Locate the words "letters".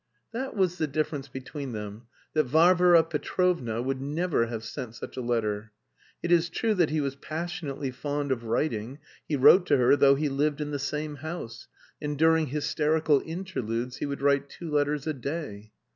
14.71-15.05